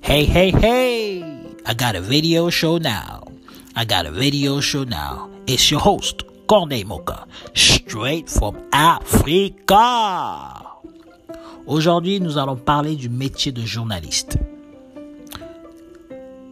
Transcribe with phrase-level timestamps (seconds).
[0.00, 1.22] Hey, hey, hey!
[1.66, 3.24] I got a video show now.
[3.74, 5.30] I got a video show now.
[5.48, 10.62] It's your host, Corneille Moka, straight from Africa.
[11.66, 14.38] Aujourd'hui, nous allons parler du métier de journaliste.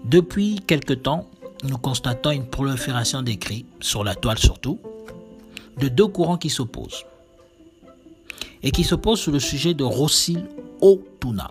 [0.04, 1.30] Depuis quelque temps,
[1.62, 4.80] nous constatons une prolifération d'écrits, sur la toile surtout,
[5.79, 7.04] de deux courants qui s'opposent.
[8.62, 10.45] Et qui s'opposent sur le sujet de Rossil
[10.80, 11.51] Otuna.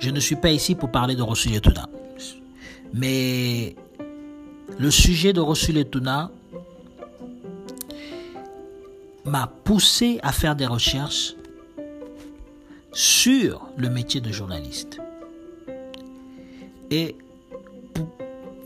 [0.00, 1.88] Je ne suis pas ici pour parler de Rossil Otuna.
[2.92, 3.74] Mais
[4.78, 6.30] le sujet de Rossil Otuna
[9.24, 11.34] m'a poussé à faire des recherches
[12.92, 15.00] sur le métier de journaliste.
[16.90, 17.16] Et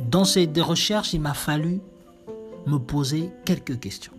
[0.00, 1.80] dans ces recherches, il m'a fallu
[2.66, 4.12] me poser quelques questions.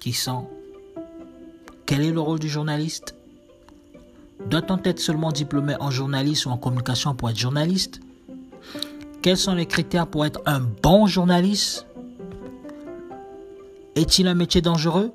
[0.00, 0.48] Qui sont
[1.88, 3.14] quel est le rôle du journaliste?
[4.44, 8.00] Doit-on être seulement diplômé en journalisme ou en communication pour être journaliste?
[9.22, 11.86] Quels sont les critères pour être un bon journaliste?
[13.96, 15.12] Est-il un métier dangereux?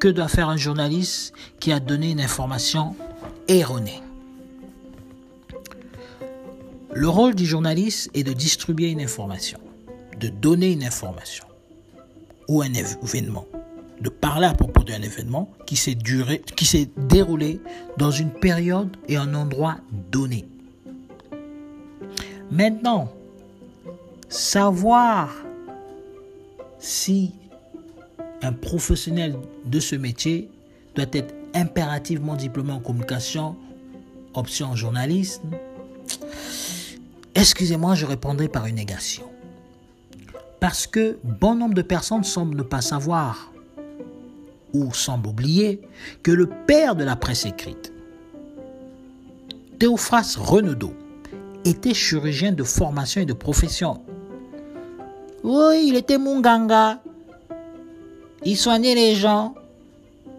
[0.00, 2.96] Que doit faire un journaliste qui a donné une information
[3.46, 4.02] erronée?
[6.92, 9.60] Le rôle du journaliste est de distribuer une information,
[10.18, 11.44] de donner une information
[12.48, 13.46] ou un événement,
[14.04, 15.96] de parler à propos d'un événement qui s'est
[16.54, 17.60] qui s'est déroulé
[17.96, 19.78] dans une période et un endroit
[20.12, 20.44] donné.
[22.50, 23.10] Maintenant,
[24.28, 25.34] savoir
[26.78, 27.32] si
[28.42, 30.50] un professionnel de ce métier
[30.94, 33.56] doit être impérativement diplômé en communication,
[34.34, 35.48] option journalisme,
[37.34, 39.24] excusez-moi, je répondrai par une négation.
[40.60, 43.53] Parce que bon nombre de personnes semblent ne pas savoir
[44.74, 45.80] ou semblent oublier
[46.22, 47.92] que le père de la presse écrite,
[49.78, 50.92] Théophras Renaudot,
[51.64, 54.02] était chirurgien de formation et de profession.
[55.42, 57.00] Oui, il était munganga.
[58.44, 59.54] Il soignait les gens.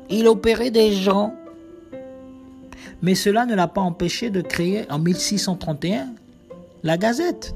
[0.09, 1.33] Il opérait des gens.
[3.01, 6.09] Mais cela ne l'a pas empêché de créer en 1631
[6.83, 7.55] la Gazette,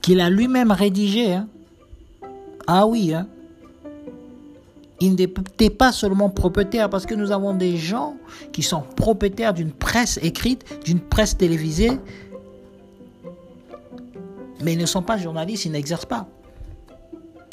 [0.00, 1.34] qu'il a lui-même rédigée.
[1.34, 1.48] Hein.
[2.66, 3.26] Ah oui, hein.
[5.00, 8.16] Il n'était pas seulement propriétaire, parce que nous avons des gens
[8.52, 11.98] qui sont propriétaires d'une presse écrite, d'une presse télévisée,
[14.62, 16.28] mais ils ne sont pas journalistes, ils n'exercent pas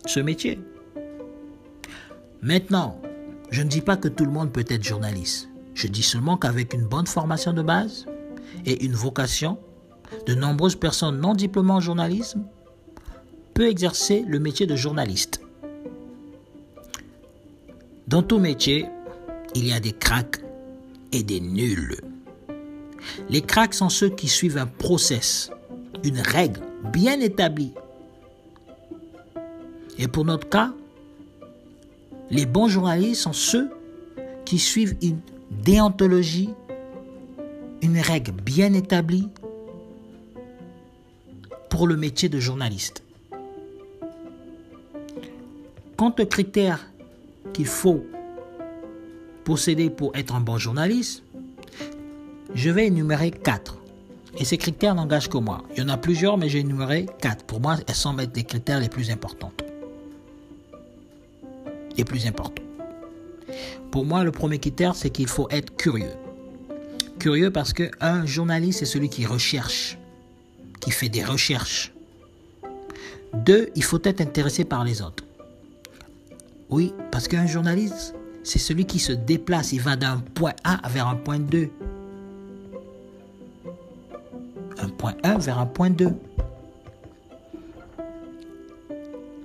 [0.05, 0.59] ce métier.
[2.41, 2.99] Maintenant,
[3.49, 5.49] je ne dis pas que tout le monde peut être journaliste.
[5.73, 8.05] Je dis seulement qu'avec une bonne formation de base
[8.65, 9.57] et une vocation,
[10.25, 12.43] de nombreuses personnes non diplômées en journalisme
[13.53, 15.41] peuvent exercer le métier de journaliste.
[18.07, 18.85] Dans tout métier,
[19.53, 20.41] il y a des cracks
[21.11, 21.97] et des nuls.
[23.29, 25.51] Les cracks sont ceux qui suivent un process,
[26.05, 26.61] une règle
[26.93, 27.73] bien établie.
[29.99, 30.73] Et pour notre cas,
[32.29, 33.69] les bons journalistes sont ceux
[34.45, 35.19] qui suivent une
[35.51, 36.51] déontologie,
[37.81, 39.27] une règle bien établie
[41.69, 43.03] pour le métier de journaliste.
[45.97, 46.89] Quant aux critères
[47.53, 48.05] qu'il faut
[49.43, 51.23] posséder pour être un bon journaliste,
[52.53, 53.77] je vais énumérer quatre.
[54.39, 55.63] Et ces critères n'engagent que moi.
[55.75, 57.43] Il y en a plusieurs, mais j'ai énuméré quatre.
[57.45, 59.51] Pour moi, elles semblent être les critères les plus importants.
[61.97, 62.63] Les plus importants.
[63.89, 66.13] Pour moi, le premier critère, c'est qu'il faut être curieux.
[67.19, 69.97] Curieux parce qu'un journaliste, c'est celui qui recherche,
[70.79, 71.93] qui fait des recherches.
[73.33, 75.23] Deux, il faut être intéressé par les autres.
[76.69, 78.13] Oui, parce qu'un journaliste,
[78.43, 81.69] c'est celui qui se déplace, il va d'un point A vers un point 2
[84.79, 86.13] un point 1 vers un point 2.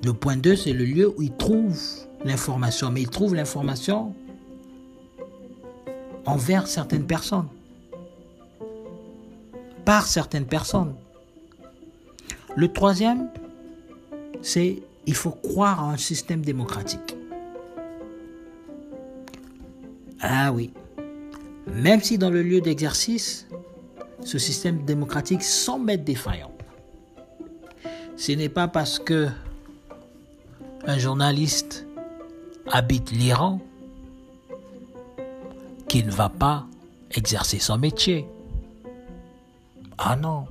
[0.05, 1.78] Le point 2, c'est le lieu où il trouve
[2.25, 4.14] l'information, mais il trouve l'information
[6.26, 7.49] envers certaines personnes,
[9.85, 10.94] par certaines personnes.
[12.56, 13.29] Le troisième,
[14.43, 17.12] c'est il faut croire en un système démocratique.
[20.22, 20.72] Ah oui,
[21.66, 23.48] même si dans le lieu d'exercice,
[24.24, 26.52] ce système démocratique semble être défaillant.
[28.16, 29.28] Ce n'est pas parce que
[30.86, 31.86] un journaliste
[32.70, 33.60] habite l'Iran
[35.88, 36.66] qu'il ne va pas
[37.10, 38.24] exercer son métier.
[39.98, 40.46] Ah non,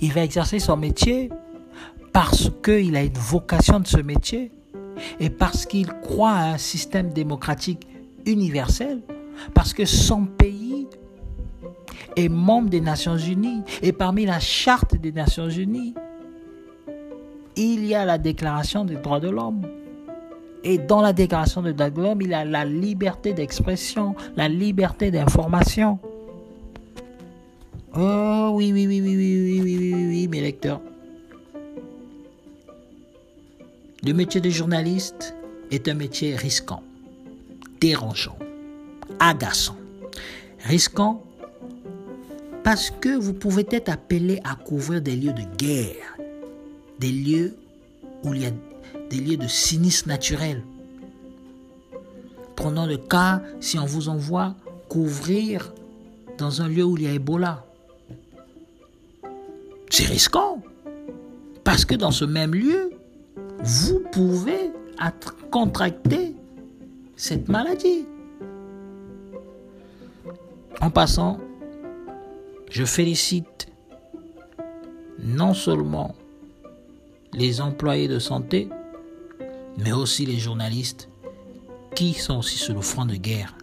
[0.00, 1.28] il va exercer son métier
[2.12, 4.52] parce qu'il a une vocation de ce métier
[5.18, 7.88] et parce qu'il croit à un système démocratique
[8.26, 9.00] universel,
[9.54, 10.86] parce que son pays
[12.16, 15.94] est membre des Nations Unies et parmi la charte des Nations Unies,
[17.56, 19.62] il y a la déclaration des droits de l'homme.
[20.64, 24.48] Et dans la déclaration des droits de l'homme, il y a la liberté d'expression, la
[24.48, 25.98] liberté d'information.
[27.94, 30.80] Oh oui, oui, oui, oui, oui, oui, oui, oui, oui, oui, mes lecteurs.
[34.04, 35.34] Le métier de journaliste
[35.70, 36.82] est un métier risquant,
[37.82, 38.38] dérangeant,
[39.18, 39.76] agaçant.
[40.60, 41.24] Risquant
[42.62, 46.16] parce que vous pouvez être appelé à couvrir des lieux de guerre,
[47.00, 47.56] des lieux
[48.22, 48.52] où il y a
[49.10, 50.62] des lieux de sinistre naturel.
[52.54, 54.54] Prenons le cas si on vous envoie
[54.88, 55.74] couvrir
[56.38, 57.66] dans un lieu où il y a Ebola.
[59.90, 60.62] C'est risquant.
[61.64, 62.92] Parce que dans ce même lieu,
[63.58, 64.70] vous pouvez
[65.50, 66.36] contracter
[67.22, 68.04] cette maladie.
[70.80, 71.38] En passant,
[72.68, 73.68] je félicite
[75.20, 76.16] non seulement
[77.32, 78.68] les employés de santé,
[79.78, 81.08] mais aussi les journalistes
[81.94, 83.56] qui sont aussi sur le front de guerre.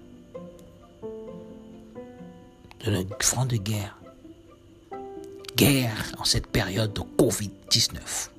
[2.86, 4.00] Le front de guerre.
[5.58, 8.30] Guerre en cette période de Covid-19.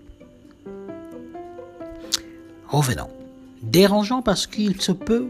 [2.69, 3.20] Revenons.
[3.62, 5.29] Dérangeant parce qu'il se peut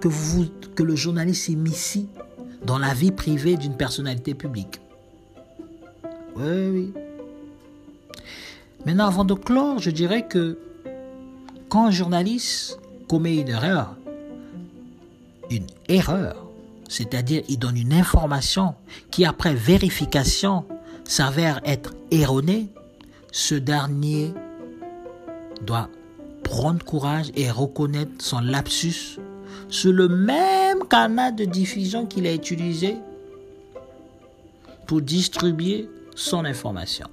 [0.00, 1.98] que, le journaliste s'immisce
[2.64, 4.80] dans la vie privée d'une personnalité publique.
[6.36, 6.92] Oui, oui.
[8.84, 10.58] Maintenant, avant de clore, je dirais que
[11.68, 12.78] quand un journaliste
[13.08, 13.96] commet une erreur,
[15.50, 16.46] une erreur,
[16.88, 18.74] c'est-à-dire il donne une information
[19.10, 20.64] qui après vérification
[21.04, 22.68] s'avère être erronée,
[23.32, 24.32] ce dernier
[25.62, 25.88] doit
[26.56, 29.18] prendre courage et reconnaître son lapsus
[29.68, 32.96] sur le même canal de diffusion qu'il a utilisé
[34.86, 37.08] pour distribuer son information.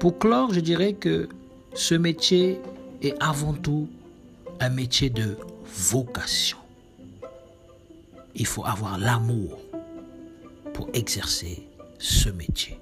[0.00, 1.30] Pour clore, je dirais que
[1.72, 2.60] ce métier
[3.00, 3.88] est avant tout
[4.60, 5.34] un métier de
[5.64, 6.58] vocation.
[8.34, 9.58] Il faut avoir l'amour
[10.74, 11.66] pour exercer
[11.98, 12.78] ce métier.